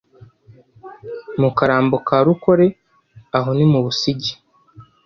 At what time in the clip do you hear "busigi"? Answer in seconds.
3.85-4.33